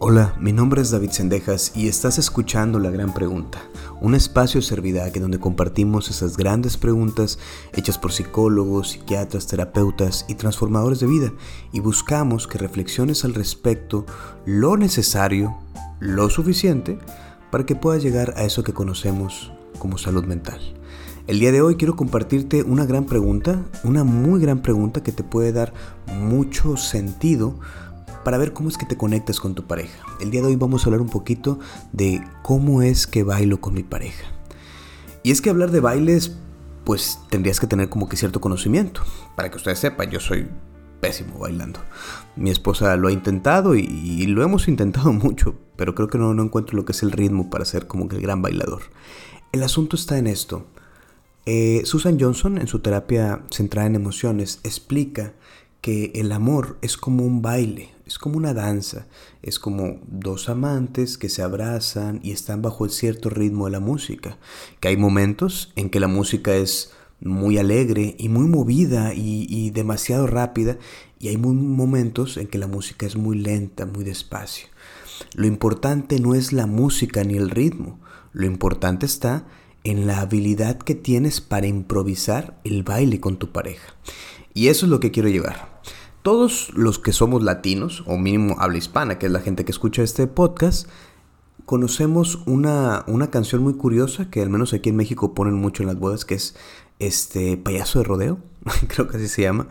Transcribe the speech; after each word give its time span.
Hola, 0.00 0.36
mi 0.38 0.52
nombre 0.52 0.80
es 0.80 0.92
David 0.92 1.10
Sendejas 1.10 1.72
y 1.74 1.88
estás 1.88 2.18
escuchando 2.18 2.78
La 2.78 2.88
Gran 2.90 3.12
Pregunta, 3.12 3.58
un 4.00 4.14
espacio 4.14 4.60
que 4.62 5.18
donde 5.18 5.40
compartimos 5.40 6.08
esas 6.08 6.36
grandes 6.36 6.76
preguntas 6.76 7.40
hechas 7.74 7.98
por 7.98 8.12
psicólogos, 8.12 8.90
psiquiatras, 8.90 9.48
terapeutas 9.48 10.24
y 10.28 10.36
transformadores 10.36 11.00
de 11.00 11.08
vida 11.08 11.32
y 11.72 11.80
buscamos 11.80 12.46
que 12.46 12.58
reflexiones 12.58 13.24
al 13.24 13.34
respecto 13.34 14.06
lo 14.46 14.76
necesario, 14.76 15.56
lo 15.98 16.30
suficiente, 16.30 17.00
para 17.50 17.66
que 17.66 17.74
puedas 17.74 18.00
llegar 18.00 18.34
a 18.36 18.44
eso 18.44 18.62
que 18.62 18.72
conocemos 18.72 19.50
como 19.80 19.98
salud 19.98 20.24
mental. 20.26 20.60
El 21.26 21.40
día 21.40 21.50
de 21.50 21.60
hoy 21.60 21.74
quiero 21.74 21.96
compartirte 21.96 22.62
una 22.62 22.86
gran 22.86 23.04
pregunta, 23.04 23.60
una 23.84 24.04
muy 24.04 24.40
gran 24.40 24.62
pregunta 24.62 25.02
que 25.02 25.12
te 25.12 25.24
puede 25.24 25.52
dar 25.52 25.74
mucho 26.06 26.76
sentido 26.76 27.58
para 28.28 28.36
ver 28.36 28.52
cómo 28.52 28.68
es 28.68 28.76
que 28.76 28.84
te 28.84 28.98
conectas 28.98 29.40
con 29.40 29.54
tu 29.54 29.66
pareja. 29.66 30.04
El 30.20 30.30
día 30.30 30.42
de 30.42 30.48
hoy 30.48 30.56
vamos 30.56 30.82
a 30.82 30.88
hablar 30.88 31.00
un 31.00 31.08
poquito 31.08 31.60
de 31.94 32.22
cómo 32.42 32.82
es 32.82 33.06
que 33.06 33.22
bailo 33.22 33.62
con 33.62 33.72
mi 33.72 33.82
pareja. 33.82 34.26
Y 35.22 35.30
es 35.30 35.40
que 35.40 35.48
hablar 35.48 35.70
de 35.70 35.80
bailes, 35.80 36.36
pues 36.84 37.20
tendrías 37.30 37.58
que 37.58 37.66
tener 37.66 37.88
como 37.88 38.06
que 38.06 38.18
cierto 38.18 38.38
conocimiento. 38.38 39.00
Para 39.34 39.50
que 39.50 39.56
ustedes 39.56 39.78
sepan, 39.78 40.10
yo 40.10 40.20
soy 40.20 40.46
pésimo 41.00 41.38
bailando. 41.38 41.80
Mi 42.36 42.50
esposa 42.50 42.94
lo 42.96 43.08
ha 43.08 43.12
intentado 43.12 43.74
y, 43.74 44.26
lo 44.26 44.42
hemos 44.42 44.68
intentado 44.68 45.10
mucho, 45.14 45.54
pero 45.76 45.94
creo 45.94 46.08
que 46.08 46.18
no, 46.18 46.30
encuentro 46.32 46.76
lo 46.76 46.84
que 46.84 46.92
es 46.92 47.02
el 47.02 47.12
ritmo 47.12 47.48
para 47.48 47.64
ser 47.64 47.86
como 47.86 48.08
que 48.08 48.16
el 48.16 48.22
gran 48.22 48.42
bailador. 48.42 48.82
El 49.52 49.62
asunto 49.62 49.96
está 49.96 50.18
en 50.18 50.26
esto. 50.26 50.66
Eh, 51.46 51.80
Susan 51.86 52.20
Johnson, 52.20 52.58
en 52.58 52.66
su 52.66 52.80
terapia 52.80 53.40
centrada 53.50 53.86
en 53.86 53.94
emociones, 53.94 54.60
explica 54.64 55.32
que 55.80 56.12
el 56.14 56.30
amor 56.32 56.76
es 56.82 56.98
como 56.98 57.24
un 57.24 57.40
baile, 57.40 57.96
es 58.08 58.18
como 58.18 58.38
una 58.38 58.54
danza, 58.54 59.06
es 59.42 59.58
como 59.58 60.00
dos 60.06 60.48
amantes 60.48 61.18
que 61.18 61.28
se 61.28 61.42
abrazan 61.42 62.20
y 62.22 62.32
están 62.32 62.62
bajo 62.62 62.86
el 62.86 62.90
cierto 62.90 63.28
ritmo 63.28 63.66
de 63.66 63.72
la 63.72 63.80
música, 63.80 64.38
que 64.80 64.88
hay 64.88 64.96
momentos 64.96 65.72
en 65.76 65.90
que 65.90 66.00
la 66.00 66.08
música 66.08 66.56
es 66.56 66.90
muy 67.20 67.58
alegre 67.58 68.16
y 68.18 68.30
muy 68.30 68.46
movida 68.46 69.12
y, 69.14 69.70
demasiado 69.70 70.26
rápida 70.26 70.78
y 71.18 71.28
hay 71.28 71.36
momentos 71.36 72.38
en 72.38 72.46
que 72.46 72.56
la 72.56 72.66
música 72.66 73.04
es 73.04 73.16
muy 73.16 73.38
lenta, 73.38 73.84
muy 73.84 74.04
despacio. 74.04 74.68
Lo 75.34 75.46
importante 75.46 76.18
no 76.18 76.34
es 76.34 76.54
la 76.54 76.66
música 76.66 77.24
ni 77.24 77.36
el 77.36 77.50
ritmo, 77.50 78.00
lo 78.32 78.46
importante 78.46 79.04
está 79.04 79.46
en 79.84 80.06
la 80.06 80.20
habilidad 80.20 80.78
que 80.78 80.94
tienes 80.94 81.42
para 81.42 81.66
improvisar 81.66 82.58
el 82.64 82.84
baile 82.84 83.20
con 83.20 83.36
tu 83.36 83.52
pareja. 83.52 83.94
Y 84.54 84.68
eso 84.68 84.86
es 84.86 84.90
lo 84.90 84.98
que 84.98 85.10
quiero 85.10 85.28
llevar. 85.28 85.77
Todos 86.22 86.72
los 86.74 86.98
que 86.98 87.12
somos 87.12 87.42
latinos, 87.42 88.02
o 88.06 88.18
mínimo 88.18 88.56
habla 88.58 88.78
hispana, 88.78 89.18
que 89.18 89.26
es 89.26 89.32
la 89.32 89.40
gente 89.40 89.64
que 89.64 89.72
escucha 89.72 90.02
este 90.02 90.26
podcast, 90.26 90.88
conocemos 91.64 92.40
una, 92.46 93.04
una 93.06 93.30
canción 93.30 93.62
muy 93.62 93.74
curiosa 93.74 94.30
que 94.30 94.42
al 94.42 94.50
menos 94.50 94.72
aquí 94.72 94.88
en 94.88 94.96
México 94.96 95.34
ponen 95.34 95.54
mucho 95.54 95.82
en 95.82 95.88
las 95.88 95.98
bodas, 95.98 96.24
que 96.24 96.34
es 96.34 96.56
este 96.98 97.56
payaso 97.56 98.00
de 98.00 98.04
rodeo, 98.04 98.38
creo 98.88 99.08
que 99.08 99.16
así 99.18 99.28
se 99.28 99.42
llama. 99.42 99.68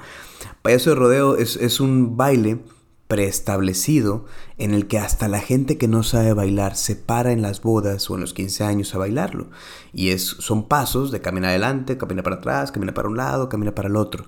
Payaso 0.61 0.91
de 0.91 0.95
rodeo 0.95 1.37
es, 1.37 1.55
es 1.57 1.79
un 1.79 2.15
baile 2.15 2.59
preestablecido 3.07 4.25
en 4.57 4.73
el 4.73 4.87
que 4.87 4.99
hasta 4.99 5.27
la 5.27 5.39
gente 5.39 5.77
que 5.77 5.87
no 5.87 6.03
sabe 6.03 6.33
bailar 6.33 6.75
se 6.75 6.95
para 6.95 7.31
en 7.31 7.41
las 7.41 7.61
bodas 7.61 8.09
o 8.09 8.15
en 8.15 8.21
los 8.21 8.33
15 8.33 8.63
años 8.63 8.93
a 8.93 8.97
bailarlo. 8.97 9.47
Y 9.93 10.09
es, 10.09 10.23
son 10.23 10.67
pasos 10.67 11.11
de 11.11 11.21
caminar 11.21 11.51
adelante, 11.51 11.97
camina 11.97 12.23
para 12.23 12.37
atrás, 12.37 12.71
camina 12.71 12.93
para 12.93 13.07
un 13.07 13.17
lado, 13.17 13.49
camina 13.49 13.73
para 13.73 13.87
el 13.87 13.95
otro. 13.95 14.25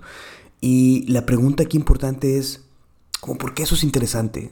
Y 0.60 1.06
la 1.10 1.24
pregunta 1.24 1.62
aquí 1.62 1.76
importante 1.76 2.38
es, 2.38 2.64
¿cómo, 3.20 3.38
¿por 3.38 3.54
qué 3.54 3.62
eso 3.62 3.74
es 3.74 3.82
interesante? 3.82 4.50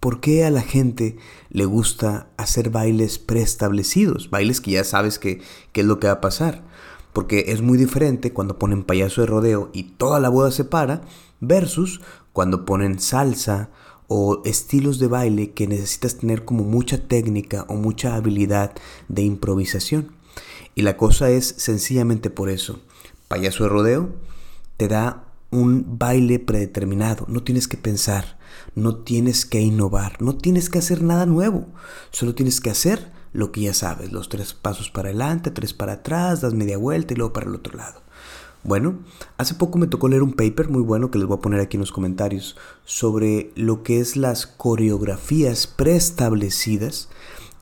¿Por 0.00 0.20
qué 0.20 0.44
a 0.44 0.50
la 0.50 0.62
gente 0.62 1.16
le 1.50 1.64
gusta 1.64 2.28
hacer 2.36 2.70
bailes 2.70 3.18
preestablecidos? 3.18 4.30
Bailes 4.30 4.60
que 4.60 4.72
ya 4.72 4.84
sabes 4.84 5.18
que, 5.18 5.40
qué 5.72 5.82
es 5.82 5.86
lo 5.86 5.98
que 5.98 6.06
va 6.06 6.14
a 6.14 6.20
pasar. 6.20 6.62
Porque 7.12 7.46
es 7.48 7.62
muy 7.62 7.76
diferente 7.76 8.32
cuando 8.32 8.58
ponen 8.58 8.84
payaso 8.84 9.20
de 9.20 9.26
rodeo 9.26 9.70
y 9.72 9.84
toda 9.84 10.20
la 10.20 10.28
boda 10.28 10.50
se 10.52 10.64
para, 10.64 11.02
versus 11.40 12.00
cuando 12.32 12.64
ponen 12.64 13.00
salsa 13.00 13.70
o 14.06 14.40
estilos 14.44 14.98
de 14.98 15.08
baile 15.08 15.50
que 15.50 15.66
necesitas 15.66 16.16
tener 16.16 16.44
como 16.44 16.64
mucha 16.64 17.08
técnica 17.08 17.66
o 17.68 17.74
mucha 17.74 18.14
habilidad 18.14 18.72
de 19.08 19.22
improvisación. 19.22 20.12
Y 20.74 20.82
la 20.82 20.96
cosa 20.96 21.28
es 21.30 21.54
sencillamente 21.58 22.30
por 22.30 22.48
eso. 22.48 22.80
Payaso 23.26 23.64
de 23.64 23.70
rodeo 23.70 24.10
te 24.78 24.88
da 24.88 25.24
un 25.50 25.98
baile 25.98 26.38
predeterminado, 26.38 27.26
no 27.28 27.42
tienes 27.42 27.68
que 27.68 27.76
pensar, 27.76 28.38
no 28.74 28.96
tienes 28.96 29.44
que 29.44 29.60
innovar, 29.60 30.22
no 30.22 30.36
tienes 30.36 30.70
que 30.70 30.78
hacer 30.78 31.02
nada 31.02 31.26
nuevo, 31.26 31.66
solo 32.10 32.34
tienes 32.34 32.60
que 32.60 32.70
hacer 32.70 33.12
lo 33.32 33.52
que 33.52 33.62
ya 33.62 33.74
sabes, 33.74 34.12
los 34.12 34.28
tres 34.28 34.54
pasos 34.54 34.90
para 34.90 35.08
adelante, 35.08 35.50
tres 35.50 35.74
para 35.74 35.94
atrás, 35.94 36.40
das 36.40 36.54
media 36.54 36.78
vuelta 36.78 37.12
y 37.12 37.16
luego 37.16 37.32
para 37.32 37.46
el 37.46 37.54
otro 37.54 37.76
lado. 37.76 38.02
Bueno, 38.64 38.98
hace 39.36 39.54
poco 39.54 39.78
me 39.78 39.86
tocó 39.86 40.08
leer 40.08 40.22
un 40.22 40.32
paper 40.32 40.68
muy 40.68 40.82
bueno 40.82 41.10
que 41.10 41.18
les 41.18 41.26
voy 41.26 41.38
a 41.38 41.40
poner 41.40 41.60
aquí 41.60 41.76
en 41.76 41.80
los 41.80 41.92
comentarios 41.92 42.56
sobre 42.84 43.52
lo 43.54 43.82
que 43.82 44.00
es 44.00 44.16
las 44.16 44.46
coreografías 44.46 45.66
preestablecidas 45.66 47.08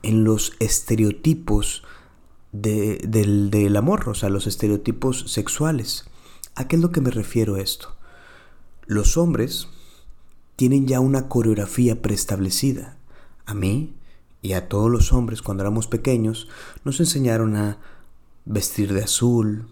en 0.03 0.23
los 0.23 0.53
estereotipos 0.59 1.83
del, 2.51 3.49
del 3.49 3.75
amor, 3.75 4.09
o 4.09 4.13
sea, 4.13 4.29
los 4.29 4.47
estereotipos 4.47 5.31
sexuales. 5.31 6.05
¿A 6.57 6.67
qué 6.67 6.75
es 6.75 6.81
lo 6.81 6.91
que 6.91 7.01
me 7.01 7.11
refiero 7.11 7.57
esto? 7.57 7.95
Los 8.87 9.15
hombres 9.15 9.67
tienen 10.55 10.87
ya 10.87 10.99
una 10.99 11.29
coreografía 11.29 12.01
preestablecida. 12.01 12.97
A 13.45 13.53
mí 13.53 13.93
y 14.41 14.53
a 14.53 14.67
todos 14.67 14.89
los 14.89 15.13
hombres 15.13 15.43
cuando 15.43 15.61
éramos 15.61 15.85
pequeños 15.85 16.47
nos 16.83 16.99
enseñaron 16.99 17.55
a 17.55 17.77
vestir 18.45 18.91
de 18.93 19.03
azul, 19.03 19.67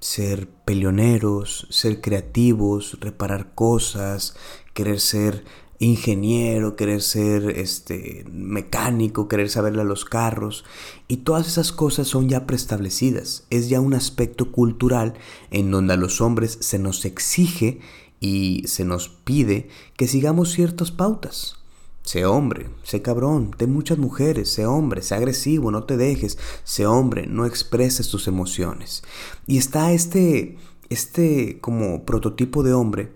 ser 0.00 0.48
peleoneros, 0.48 1.68
ser 1.70 2.00
creativos, 2.00 2.98
reparar 2.98 3.54
cosas, 3.54 4.34
querer 4.72 4.98
ser 4.98 5.44
ingeniero, 5.78 6.76
querer 6.76 7.02
ser 7.02 7.50
este 7.50 8.24
mecánico, 8.30 9.28
querer 9.28 9.50
saberle 9.50 9.82
a 9.82 9.84
los 9.84 10.04
carros 10.04 10.64
y 11.08 11.18
todas 11.18 11.46
esas 11.46 11.72
cosas 11.72 12.08
son 12.08 12.28
ya 12.28 12.46
preestablecidas. 12.46 13.44
Es 13.50 13.68
ya 13.68 13.80
un 13.80 13.94
aspecto 13.94 14.52
cultural 14.52 15.14
en 15.50 15.70
donde 15.70 15.94
a 15.94 15.98
los 15.98 16.20
hombres 16.20 16.58
se 16.60 16.78
nos 16.78 17.04
exige 17.04 17.80
y 18.20 18.62
se 18.66 18.84
nos 18.84 19.08
pide 19.08 19.68
que 19.96 20.08
sigamos 20.08 20.52
ciertas 20.52 20.90
pautas. 20.90 21.56
Sé 22.04 22.26
hombre, 22.26 22.68
sé 22.82 23.00
cabrón, 23.00 23.52
ten 23.56 23.72
muchas 23.72 23.96
mujeres, 23.96 24.52
sé 24.52 24.66
hombre, 24.66 25.00
sé 25.00 25.14
agresivo, 25.14 25.70
no 25.70 25.84
te 25.84 25.96
dejes, 25.96 26.38
sé 26.62 26.86
hombre, 26.86 27.26
no 27.26 27.46
expreses 27.46 28.10
tus 28.10 28.28
emociones. 28.28 29.02
Y 29.46 29.56
está 29.56 29.90
este, 29.92 30.58
este 30.90 31.60
como 31.60 32.04
prototipo 32.04 32.62
de 32.62 32.74
hombre 32.74 33.12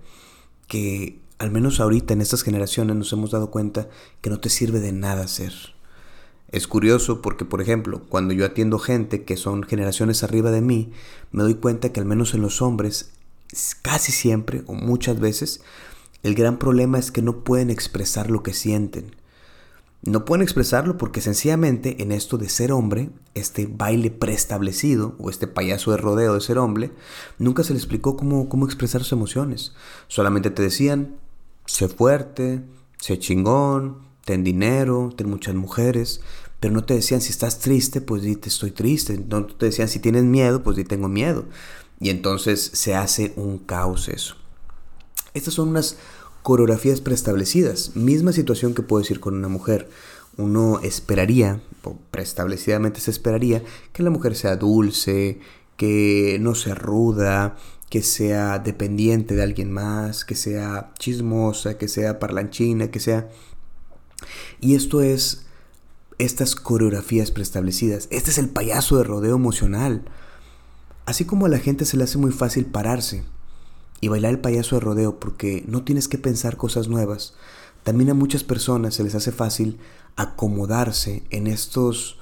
que 0.69 1.21
al 1.39 1.51
menos 1.51 1.81
ahorita 1.81 2.15
en 2.15 2.21
estas 2.21 2.43
generaciones 2.43 2.97
nos 2.97 3.13
hemos 3.13 3.31
dado 3.31 3.51
cuenta 3.51 3.89
que 4.21 4.31
no 4.31 4.41
te 4.41 4.49
sirve 4.49 4.81
de 4.81 4.93
nada 4.93 5.29
ser. 5.29 5.53
Es 6.51 6.67
curioso 6.67 7.21
porque, 7.21 7.45
por 7.45 7.61
ejemplo, 7.61 8.03
cuando 8.09 8.33
yo 8.33 8.45
atiendo 8.45 8.79
gente 8.79 9.25
que 9.25 9.37
son 9.37 9.63
generaciones 9.63 10.25
arriba 10.25 10.51
de 10.51 10.63
mí, 10.63 10.93
me 11.31 11.43
doy 11.43 11.55
cuenta 11.55 11.93
que 11.93 12.01
al 12.01 12.07
menos 12.07 12.35
en 12.35 12.41
los 12.41 12.63
hombres, 12.63 13.11
casi 13.83 14.13
siempre 14.13 14.63
o 14.67 14.73
muchas 14.73 15.21
veces, 15.21 15.61
el 16.23 16.35
gran 16.35 16.59
problema 16.59 16.99
es 16.99 17.13
que 17.13 17.23
no 17.23 17.45
pueden 17.45 17.71
expresar 17.71 18.31
lo 18.31 18.43
que 18.43 18.55
sienten. 18.55 19.15
No 20.03 20.25
pueden 20.25 20.43
expresarlo 20.43 20.97
porque 20.97 21.21
sencillamente 21.21 22.03
en 22.03 22.13
esto 22.13 22.39
de 22.39 22.49
ser 22.49 22.73
hombre, 22.73 23.11
este 23.35 23.67
baile 23.67 24.11
preestablecido 24.11 25.17
o 25.19 25.29
este 25.29 25.49
payaso 25.49 25.91
de 25.91 25.97
rodeo 25.97 26.35
de 26.35 26.41
ser 26.41 26.59
hombre, 26.59 26.93
nunca 27.39 27.63
se 27.63 27.73
le 27.73 27.79
explicó 27.79 28.17
cómo, 28.17 28.49
cómo 28.49 28.65
expresar 28.65 29.03
sus 29.03 29.13
emociones. 29.13 29.75
Solamente 30.07 30.51
te 30.51 30.63
decían, 30.63 31.19
sé 31.69 31.89
fuerte, 31.89 32.63
sé 32.99 33.19
chingón, 33.19 33.99
ten 34.25 34.43
dinero, 34.43 35.13
ten 35.15 35.29
muchas 35.29 35.55
mujeres, 35.55 36.21
pero 36.61 36.75
no 36.75 36.85
te 36.85 36.95
decían 36.95 37.21
si 37.21 37.31
estás 37.31 37.61
triste, 37.61 38.01
pues 38.01 38.23
di 38.23 38.35
te 38.35 38.49
estoy 38.49 38.73
triste, 38.73 39.23
no 39.29 39.47
te 39.47 39.67
decían 39.67 39.89
si 39.89 40.01
tienes 40.01 40.25
miedo, 40.25 40.63
pues 40.63 40.77
di 40.77 40.85
tengo 40.85 41.09
miedo. 41.09 41.45
Y 42.01 42.11
entonces 42.11 42.71
se 42.75 42.95
hace 42.95 43.33
un 43.37 43.59
caos 43.59 44.09
eso. 44.09 44.35
Estas 45.35 45.55
son 45.55 45.69
unas 45.69 45.99
coreografías 46.43 47.01
preestablecidas, 47.01 47.95
misma 47.95 48.33
situación 48.33 48.75
que 48.75 48.83
puedo 48.83 49.03
decir 49.03 49.21
con 49.21 49.35
una 49.35 49.49
mujer. 49.49 49.89
Uno 50.37 50.81
esperaría, 50.83 51.61
o 51.85 51.97
preestablecidamente 52.11 53.01
se 53.01 53.11
esperaría, 53.11 53.63
que 53.93 54.03
la 54.03 54.11
mujer 54.11 54.35
sea 54.35 54.57
dulce, 54.57 55.41
que 55.77 56.39
no 56.41 56.55
sea 56.55 56.75
ruda, 56.75 57.57
que 57.91 58.03
sea 58.03 58.59
dependiente 58.59 59.35
de 59.35 59.43
alguien 59.43 59.73
más, 59.73 60.25
que 60.25 60.35
sea 60.35 60.93
chismosa, 60.99 61.79
que 61.79 61.89
sea 61.89 62.19
parlanchina, 62.19 62.91
que 62.91 63.01
sea... 63.01 63.29
Y 64.61 64.75
esto 64.75 65.01
es 65.01 65.47
estas 66.19 66.57
coreografías 66.57 67.31
preestablecidas. 67.31 68.09
Este 68.11 68.31
es 68.31 68.39
el 68.39 68.51
payaso 68.51 68.97
de 68.97 69.05
rodeo 69.05 69.37
emocional. 69.37 70.05
Así 71.07 71.25
como 71.25 71.47
a 71.47 71.49
la 71.49 71.59
gente 71.59 71.85
se 71.85 71.97
le 71.97 72.05
hace 72.05 72.19
muy 72.19 72.33
fácil 72.33 72.67
pararse 72.67 73.25
y 74.01 74.09
bailar 74.09 74.33
el 74.33 74.41
payaso 74.41 74.77
de 74.77 74.81
rodeo 74.81 75.19
porque 75.19 75.65
no 75.67 75.85
tienes 75.85 76.09
que 76.09 76.19
pensar 76.19 76.57
cosas 76.57 76.89
nuevas, 76.89 77.35
también 77.83 78.11
a 78.11 78.15
muchas 78.15 78.45
personas 78.45 78.95
se 78.95 79.05
les 79.05 79.15
hace 79.15 79.33
fácil 79.33 79.79
acomodarse 80.17 81.23
en 81.31 81.47
estos 81.47 82.19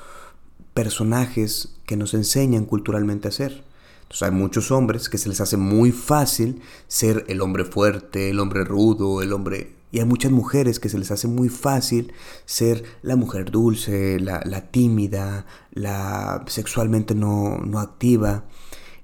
personajes 0.74 1.76
que 1.86 1.96
nos 1.96 2.14
enseñan 2.14 2.66
culturalmente 2.66 3.28
a 3.28 3.32
ser. 3.32 3.64
Entonces 4.06 4.22
hay 4.22 4.30
muchos 4.30 4.70
hombres 4.70 5.08
que 5.08 5.18
se 5.18 5.28
les 5.28 5.40
hace 5.40 5.56
muy 5.56 5.90
fácil 5.90 6.62
ser 6.86 7.24
el 7.26 7.40
hombre 7.40 7.64
fuerte, 7.64 8.30
el 8.30 8.38
hombre 8.38 8.64
rudo, 8.64 9.20
el 9.20 9.32
hombre... 9.32 9.74
Y 9.90 9.98
hay 9.98 10.04
muchas 10.04 10.30
mujeres 10.30 10.78
que 10.78 10.88
se 10.88 10.98
les 10.98 11.10
hace 11.10 11.26
muy 11.26 11.48
fácil 11.48 12.12
ser 12.44 12.84
la 13.02 13.16
mujer 13.16 13.50
dulce, 13.50 14.20
la, 14.20 14.70
tímida, 14.70 15.46
la 15.72 16.44
sexualmente 16.46 17.14
no, 17.14 17.58
no 17.58 17.80
activa. 17.80 18.44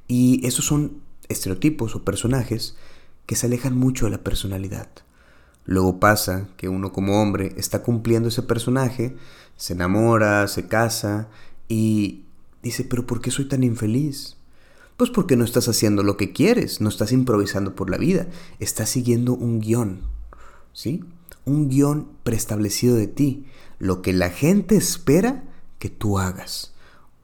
Y 0.06 0.46
esos 0.46 0.66
son 0.66 1.00
estereotipos 1.28 1.96
o 1.96 2.04
personajes 2.04 2.76
que 3.26 3.34
se 3.34 3.46
alejan 3.46 3.76
mucho 3.76 4.04
de 4.04 4.12
la 4.12 4.22
personalidad. 4.22 4.88
Luego 5.64 5.98
pasa 5.98 6.48
que 6.56 6.68
uno 6.68 6.92
como 6.92 7.20
hombre 7.20 7.54
está 7.56 7.82
cumpliendo 7.82 8.28
ese 8.28 8.42
personaje, 8.42 9.16
se 9.56 9.72
enamora, 9.72 10.46
se 10.46 10.68
casa 10.68 11.28
y 11.68 12.24
dice, 12.62 12.84
pero 12.84 13.06
¿por 13.06 13.20
qué 13.20 13.30
soy 13.30 13.46
tan 13.46 13.64
infeliz? 13.64 14.36
Pues 14.96 15.10
porque 15.10 15.36
no 15.36 15.44
estás 15.44 15.68
haciendo 15.68 16.02
lo 16.02 16.16
que 16.16 16.32
quieres, 16.32 16.80
no 16.80 16.88
estás 16.88 17.12
improvisando 17.12 17.74
por 17.74 17.90
la 17.90 17.98
vida, 17.98 18.26
estás 18.60 18.90
siguiendo 18.90 19.34
un 19.34 19.60
guion, 19.60 20.00
¿sí? 20.72 21.04
Un 21.44 21.68
guion 21.68 22.08
preestablecido 22.22 22.94
de 22.94 23.06
ti, 23.06 23.46
lo 23.78 24.02
que 24.02 24.12
la 24.12 24.30
gente 24.30 24.76
espera 24.76 25.44
que 25.78 25.88
tú 25.88 26.18
hagas, 26.18 26.74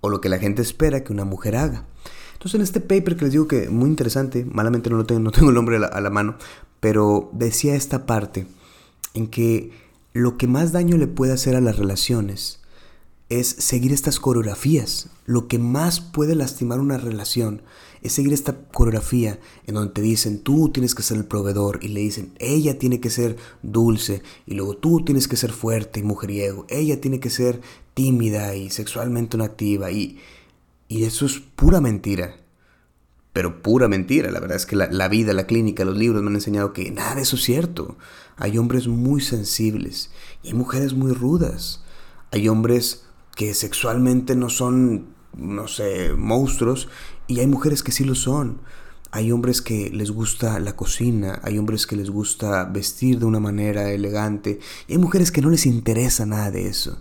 o 0.00 0.08
lo 0.08 0.20
que 0.20 0.28
la 0.28 0.38
gente 0.38 0.62
espera 0.62 1.04
que 1.04 1.12
una 1.12 1.24
mujer 1.24 1.56
haga. 1.56 1.86
Entonces 2.32 2.54
en 2.56 2.62
este 2.62 2.80
paper 2.80 3.16
que 3.16 3.24
les 3.24 3.32
digo 3.32 3.48
que 3.48 3.68
muy 3.68 3.88
interesante, 3.88 4.44
malamente 4.44 4.90
no 4.90 4.96
lo 4.96 5.04
tengo, 5.04 5.20
no 5.20 5.30
tengo 5.30 5.50
el 5.50 5.54
nombre 5.54 5.76
a 5.76 5.80
la, 5.80 5.86
a 5.88 6.00
la 6.00 6.10
mano, 6.10 6.36
pero 6.80 7.30
decía 7.32 7.74
esta 7.74 8.06
parte 8.06 8.46
en 9.14 9.28
que 9.28 9.72
lo 10.12 10.36
que 10.36 10.46
más 10.46 10.72
daño 10.72 10.96
le 10.96 11.06
puede 11.06 11.32
hacer 11.32 11.54
a 11.54 11.60
las 11.60 11.76
relaciones 11.76 12.57
es 13.28 13.48
seguir 13.48 13.92
estas 13.92 14.20
coreografías. 14.20 15.08
Lo 15.26 15.48
que 15.48 15.58
más 15.58 16.00
puede 16.00 16.34
lastimar 16.34 16.80
una 16.80 16.96
relación 16.96 17.62
es 18.02 18.12
seguir 18.12 18.32
esta 18.32 18.56
coreografía 18.68 19.38
en 19.66 19.74
donde 19.74 19.92
te 19.92 20.02
dicen 20.02 20.40
tú 20.40 20.70
tienes 20.70 20.94
que 20.94 21.02
ser 21.02 21.18
el 21.18 21.24
proveedor 21.24 21.80
y 21.82 21.88
le 21.88 22.00
dicen 22.00 22.32
ella 22.38 22.78
tiene 22.78 23.00
que 23.00 23.10
ser 23.10 23.36
dulce 23.62 24.22
y 24.46 24.54
luego 24.54 24.76
tú 24.76 25.04
tienes 25.04 25.28
que 25.28 25.36
ser 25.36 25.52
fuerte 25.52 26.00
y 26.00 26.04
mujeriego, 26.04 26.64
ella 26.68 27.00
tiene 27.00 27.20
que 27.20 27.30
ser 27.30 27.60
tímida 27.94 28.54
y 28.54 28.70
sexualmente 28.70 29.36
no 29.36 29.44
activa 29.44 29.90
y, 29.90 30.18
y 30.86 31.04
eso 31.04 31.26
es 31.26 31.40
pura 31.40 31.80
mentira. 31.80 32.36
Pero 33.32 33.62
pura 33.62 33.88
mentira, 33.88 34.30
la 34.30 34.40
verdad 34.40 34.56
es 34.56 34.66
que 34.66 34.74
la, 34.74 34.90
la 34.90 35.06
vida, 35.08 35.32
la 35.32 35.46
clínica, 35.46 35.84
los 35.84 35.96
libros 35.96 36.22
me 36.22 36.28
han 36.28 36.34
enseñado 36.34 36.72
que 36.72 36.90
nada 36.90 37.16
de 37.16 37.22
eso 37.22 37.36
es 37.36 37.42
cierto. 37.42 37.96
Hay 38.36 38.58
hombres 38.58 38.88
muy 38.88 39.20
sensibles 39.20 40.10
y 40.42 40.48
hay 40.48 40.54
mujeres 40.54 40.94
muy 40.94 41.12
rudas. 41.12 41.84
Hay 42.32 42.48
hombres 42.48 43.07
que 43.38 43.54
sexualmente 43.54 44.34
no 44.34 44.50
son, 44.50 45.14
no 45.36 45.68
sé, 45.68 46.12
monstruos, 46.12 46.88
y 47.28 47.38
hay 47.38 47.46
mujeres 47.46 47.84
que 47.84 47.92
sí 47.92 48.02
lo 48.02 48.16
son. 48.16 48.62
Hay 49.12 49.30
hombres 49.30 49.62
que 49.62 49.90
les 49.90 50.10
gusta 50.10 50.58
la 50.58 50.74
cocina, 50.74 51.38
hay 51.44 51.56
hombres 51.56 51.86
que 51.86 51.94
les 51.94 52.10
gusta 52.10 52.64
vestir 52.64 53.20
de 53.20 53.26
una 53.26 53.38
manera 53.38 53.92
elegante, 53.92 54.58
y 54.88 54.94
hay 54.94 54.98
mujeres 54.98 55.30
que 55.30 55.40
no 55.40 55.50
les 55.50 55.66
interesa 55.66 56.26
nada 56.26 56.50
de 56.50 56.66
eso. 56.66 56.98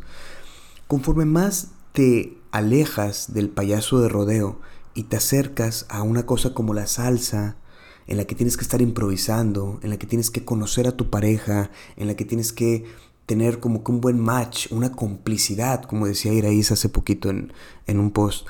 Conforme 0.85 1.25
más 1.25 1.69
te 1.91 2.37
alejas 2.51 3.33
del 3.33 3.49
payaso 3.49 3.99
de 3.99 4.07
rodeo 4.07 4.61
y 4.93 5.05
te 5.05 5.17
acercas 5.17 5.87
a 5.89 6.03
una 6.03 6.27
cosa 6.27 6.53
como 6.53 6.75
la 6.75 6.85
salsa, 6.85 7.57
en 8.05 8.17
la 8.17 8.25
que 8.25 8.35
tienes 8.35 8.57
que 8.57 8.63
estar 8.63 8.83
improvisando, 8.83 9.79
en 9.81 9.89
la 9.89 9.97
que 9.97 10.05
tienes 10.05 10.29
que 10.29 10.45
conocer 10.45 10.87
a 10.87 10.95
tu 10.95 11.09
pareja, 11.09 11.71
en 11.95 12.05
la 12.05 12.15
que 12.15 12.25
tienes 12.25 12.53
que 12.53 12.85
tener 13.27 13.59
como 13.59 13.83
que 13.83 13.91
un 13.91 14.01
buen 14.01 14.19
match, 14.19 14.71
una 14.71 14.93
complicidad, 14.93 15.83
como 15.83 16.07
decía 16.07 16.33
Iraíz 16.33 16.71
hace 16.71 16.89
poquito 16.89 17.29
en, 17.29 17.51
un 17.87 18.11
post. 18.11 18.47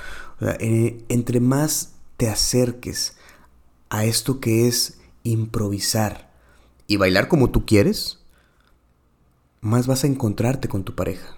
Eh, 0.59 1.03
entre 1.09 1.39
más 1.41 1.95
te 2.15 2.29
acerques 2.29 3.18
a 3.89 4.06
esto 4.06 4.39
que 4.39 4.68
es 4.68 5.00
improvisar 5.24 6.31
y 6.85 6.97
bailar 6.97 7.27
como 7.27 7.50
tú 7.50 7.65
quieres, 7.65 8.19
más 9.62 9.88
vas 9.88 10.03
a 10.03 10.07
encontrarte 10.07 10.69
con 10.69 10.83
tu 10.83 10.94
pareja. 10.94 11.35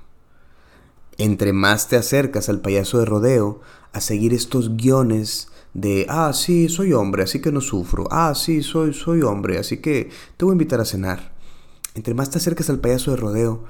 Entre 1.18 1.54
más 1.54 1.88
te 1.88 1.96
acercas 1.96 2.50
al 2.50 2.60
payaso 2.60 3.00
de 3.00 3.06
rodeo, 3.06 3.62
a 3.94 4.02
seguir 4.02 4.34
estos 4.34 4.76
guiones 4.76 5.48
de, 5.74 6.06
ah, 6.10 6.34
sí, 6.34 6.68
soy 6.68 6.92
hombre, 6.92 7.24
así 7.24 7.42
que 7.42 7.54
no 7.54 7.62
sufro, 7.62 8.06
ah, 8.12 8.36
sí, 8.36 8.64
soy, 8.64 8.94
soy 8.94 9.22
hombre, 9.22 9.58
así 9.60 9.78
que 9.78 10.10
te 10.36 10.44
voy 10.44 10.52
a 10.52 10.56
invitar 10.56 10.82
a 10.82 10.86
cenar 10.86 11.39
entre 12.00 12.14
más 12.14 12.30
te 12.30 12.38
acerques 12.38 12.70
al 12.70 12.80
payaso 12.80 13.12
de 13.12 13.18
rodeo, 13.18 13.66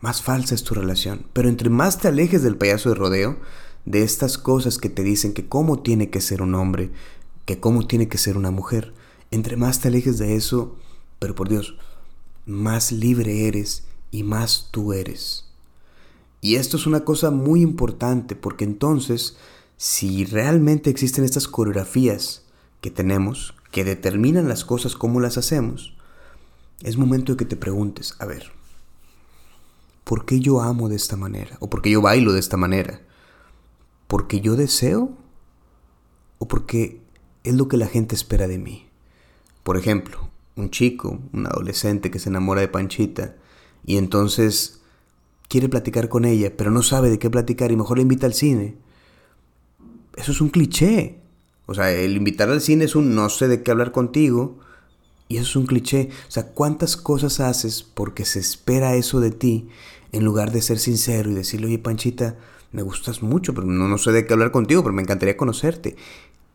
más 0.00 0.22
falsa 0.22 0.54
es 0.54 0.62
tu 0.62 0.74
relación. 0.74 1.26
Pero 1.32 1.48
entre 1.48 1.70
más 1.70 1.98
te 1.98 2.06
alejes 2.06 2.44
del 2.44 2.56
payaso 2.56 2.88
de 2.88 2.94
rodeo, 2.94 3.36
de 3.84 4.04
estas 4.04 4.38
cosas 4.38 4.78
que 4.78 4.88
te 4.88 5.02
dicen 5.02 5.32
que 5.34 5.48
cómo 5.48 5.80
tiene 5.80 6.08
que 6.08 6.20
ser 6.20 6.40
un 6.40 6.54
hombre, 6.54 6.92
que 7.46 7.58
cómo 7.58 7.84
tiene 7.88 8.06
que 8.06 8.16
ser 8.16 8.36
una 8.36 8.52
mujer, 8.52 8.94
entre 9.32 9.56
más 9.56 9.80
te 9.80 9.88
alejes 9.88 10.18
de 10.18 10.36
eso, 10.36 10.76
pero 11.18 11.34
por 11.34 11.48
Dios, 11.48 11.76
más 12.46 12.92
libre 12.92 13.48
eres 13.48 13.82
y 14.12 14.22
más 14.22 14.68
tú 14.70 14.92
eres. 14.92 15.46
Y 16.40 16.54
esto 16.54 16.76
es 16.76 16.86
una 16.86 17.00
cosa 17.00 17.32
muy 17.32 17.60
importante 17.60 18.36
porque 18.36 18.62
entonces, 18.62 19.36
si 19.76 20.24
realmente 20.24 20.90
existen 20.90 21.24
estas 21.24 21.48
coreografías 21.48 22.42
que 22.80 22.92
tenemos, 22.92 23.52
que 23.72 23.82
determinan 23.82 24.46
las 24.46 24.64
cosas 24.64 24.94
como 24.94 25.18
las 25.18 25.38
hacemos, 25.38 25.97
es 26.82 26.96
momento 26.96 27.32
de 27.32 27.36
que 27.36 27.44
te 27.44 27.56
preguntes, 27.56 28.14
a 28.18 28.26
ver, 28.26 28.52
¿por 30.04 30.24
qué 30.24 30.40
yo 30.40 30.60
amo 30.60 30.88
de 30.88 30.96
esta 30.96 31.16
manera? 31.16 31.56
¿O 31.60 31.68
por 31.68 31.82
qué 31.82 31.90
yo 31.90 32.00
bailo 32.00 32.32
de 32.32 32.40
esta 32.40 32.56
manera? 32.56 33.00
¿Porque 34.06 34.40
yo 34.40 34.56
deseo? 34.56 35.16
¿O 36.38 36.48
porque 36.48 37.00
es 37.44 37.54
lo 37.54 37.68
que 37.68 37.76
la 37.76 37.86
gente 37.86 38.14
espera 38.14 38.46
de 38.46 38.58
mí? 38.58 38.86
Por 39.64 39.76
ejemplo, 39.76 40.30
un 40.56 40.70
chico, 40.70 41.20
un 41.32 41.46
adolescente 41.46 42.10
que 42.10 42.18
se 42.18 42.28
enamora 42.28 42.60
de 42.60 42.68
Panchita 42.68 43.36
y 43.84 43.96
entonces 43.96 44.80
quiere 45.48 45.68
platicar 45.68 46.08
con 46.08 46.24
ella, 46.24 46.56
pero 46.56 46.70
no 46.70 46.82
sabe 46.82 47.10
de 47.10 47.18
qué 47.18 47.30
platicar 47.30 47.72
y 47.72 47.76
mejor 47.76 47.98
la 47.98 48.02
invita 48.02 48.26
al 48.26 48.34
cine. 48.34 48.76
Eso 50.16 50.32
es 50.32 50.40
un 50.40 50.50
cliché. 50.50 51.18
O 51.66 51.74
sea, 51.74 51.90
el 51.90 52.16
invitar 52.16 52.48
al 52.48 52.60
cine 52.60 52.84
es 52.84 52.96
un 52.96 53.14
no 53.14 53.28
sé 53.28 53.48
de 53.48 53.62
qué 53.62 53.70
hablar 53.70 53.92
contigo, 53.92 54.58
y 55.28 55.36
eso 55.36 55.50
es 55.50 55.56
un 55.56 55.66
cliché. 55.66 56.08
O 56.26 56.30
sea, 56.30 56.48
¿cuántas 56.48 56.96
cosas 56.96 57.40
haces 57.40 57.82
porque 57.82 58.24
se 58.24 58.40
espera 58.40 58.94
eso 58.94 59.20
de 59.20 59.30
ti 59.30 59.68
en 60.12 60.24
lugar 60.24 60.50
de 60.52 60.62
ser 60.62 60.78
sincero 60.78 61.30
y 61.30 61.34
decirle, 61.34 61.66
oye, 61.66 61.78
Panchita, 61.78 62.36
me 62.72 62.82
gustas 62.82 63.22
mucho, 63.22 63.54
pero 63.54 63.66
no, 63.66 63.88
no 63.88 63.98
sé 63.98 64.12
de 64.12 64.26
qué 64.26 64.32
hablar 64.32 64.50
contigo, 64.50 64.82
pero 64.82 64.94
me 64.94 65.02
encantaría 65.02 65.36
conocerte. 65.36 65.96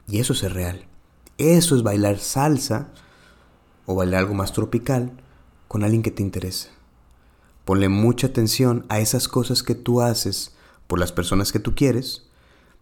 Y 0.07 0.19
eso 0.19 0.33
es 0.33 0.51
real. 0.51 0.85
Eso 1.37 1.75
es 1.75 1.83
bailar 1.83 2.19
salsa 2.19 2.91
o 3.85 3.95
bailar 3.95 4.21
algo 4.21 4.33
más 4.33 4.53
tropical 4.53 5.11
con 5.67 5.83
alguien 5.83 6.03
que 6.03 6.11
te 6.11 6.23
interesa. 6.23 6.69
Ponle 7.65 7.89
mucha 7.89 8.27
atención 8.27 8.85
a 8.89 8.99
esas 8.99 9.27
cosas 9.27 9.63
que 9.63 9.75
tú 9.75 10.01
haces 10.01 10.55
por 10.87 10.99
las 10.99 11.11
personas 11.11 11.51
que 11.51 11.59
tú 11.59 11.75
quieres, 11.75 12.27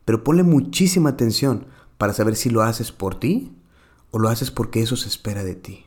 pero 0.06 0.24
ponle 0.24 0.44
muchísima 0.44 1.12
atención 1.12 1.68
para 1.98 2.14
saber 2.14 2.36
si 2.36 2.50
lo 2.50 2.64
haces 2.64 2.92
por 2.92 3.20
ti 3.20 3.54
o 4.12 4.20
lo 4.20 4.30
haces 4.30 4.52
porque 4.52 4.82
eso 4.82 4.96
se 4.96 5.08
espera 5.08 5.44
de 5.44 5.56
ti. 5.56 5.86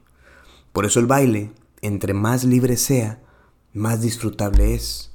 Por 0.73 0.87
eso 0.87 0.99
el 0.99 1.07
baile, 1.07 1.53
entre 1.83 2.15
más 2.15 2.45
libre 2.45 2.77
sea, 2.77 3.23
más 3.73 4.01
disfrutable 4.01 4.75
es. 4.75 5.13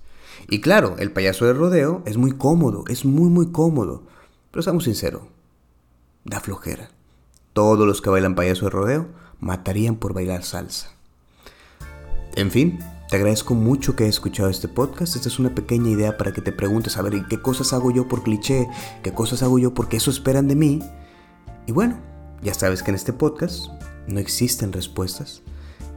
Y 0.47 0.61
claro, 0.61 0.95
el 0.99 1.11
payaso 1.11 1.45
de 1.45 1.53
rodeo 1.53 2.01
es 2.05 2.17
muy 2.17 2.31
cómodo, 2.31 2.85
es 2.87 3.05
muy 3.05 3.29
muy 3.29 3.51
cómodo, 3.51 4.03
pero 4.51 4.63
seamos 4.63 4.85
sinceros, 4.85 5.23
da 6.23 6.39
flojera. 6.39 6.91
Todos 7.53 7.85
los 7.85 8.01
que 8.01 8.09
bailan 8.09 8.35
payaso 8.35 8.65
de 8.65 8.71
rodeo 8.71 9.07
matarían 9.39 9.95
por 9.95 10.13
bailar 10.13 10.43
salsa. 10.43 10.91
En 12.35 12.51
fin, 12.51 12.79
te 13.09 13.15
agradezco 13.15 13.55
mucho 13.55 13.95
que 13.95 14.03
hayas 14.03 14.15
escuchado 14.15 14.49
este 14.49 14.67
podcast. 14.67 15.15
Esta 15.15 15.29
es 15.29 15.39
una 15.39 15.55
pequeña 15.55 15.89
idea 15.89 16.17
para 16.17 16.31
que 16.31 16.41
te 16.41 16.51
preguntes, 16.51 16.95
a 16.95 17.01
ver, 17.01 17.25
¿qué 17.27 17.41
cosas 17.41 17.73
hago 17.73 17.91
yo 17.91 18.07
por 18.07 18.23
cliché? 18.23 18.67
¿Qué 19.03 19.13
cosas 19.13 19.41
hago 19.41 19.57
yo 19.57 19.73
porque 19.73 19.97
eso 19.97 20.11
esperan 20.11 20.47
de 20.47 20.55
mí? 20.55 20.79
Y 21.65 21.71
bueno, 21.71 21.97
ya 22.41 22.53
sabes 22.53 22.83
que 22.83 22.91
en 22.91 22.95
este 22.95 23.13
podcast 23.13 23.67
no 24.07 24.19
existen 24.19 24.73
respuestas, 24.73 25.41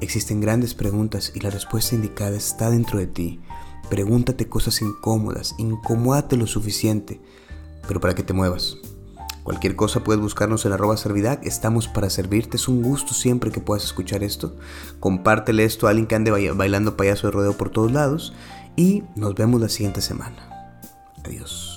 existen 0.00 0.40
grandes 0.40 0.75
preguntas 0.75 1.32
y 1.34 1.40
la 1.40 1.50
respuesta 1.50 1.94
indicada 1.94 2.37
está 2.37 2.70
dentro 2.70 2.99
de 2.99 3.06
ti. 3.06 3.40
Pregúntate 3.88 4.49
cosas 4.49 4.80
incómodas, 4.82 5.54
incomódate 5.58 6.37
lo 6.37 6.46
suficiente, 6.46 7.20
pero 7.87 8.00
para 8.00 8.14
que 8.14 8.22
te 8.22 8.32
muevas. 8.32 8.78
Cualquier 9.42 9.75
cosa 9.75 10.04
puedes 10.04 10.22
buscarnos 10.22 10.64
en 10.64 10.72
arroba 10.72 10.96
servidac, 10.96 11.44
estamos 11.44 11.88
para 11.88 12.11
servirte, 12.11 12.56
es 12.56 12.68
un 12.68 12.82
gusto 12.82 13.12
siempre 13.12 13.50
que 13.50 13.61
puedas 13.61 13.84
escuchar 13.84 14.22
esto. 14.22 14.56
Compártele 15.00 15.64
esto 15.64 15.87
a 15.87 15.90
alguien 15.90 16.06
que 16.06 16.14
ande 16.14 16.30
bailando 16.52 16.96
payaso 16.96 17.26
de 17.26 17.32
rodeo 17.32 17.56
por 17.56 17.70
todos 17.70 17.90
lados 17.90 18.32
y 18.76 19.02
nos 19.16 19.34
vemos 19.34 19.61
la 19.61 19.68
siguiente 19.68 20.00
semana. 20.00 20.49
Adiós. 21.25 21.72